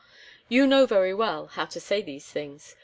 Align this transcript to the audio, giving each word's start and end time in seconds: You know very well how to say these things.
You 0.49 0.65
know 0.65 0.87
very 0.87 1.13
well 1.13 1.45
how 1.45 1.65
to 1.65 1.79
say 1.79 2.01
these 2.01 2.25
things. 2.25 2.75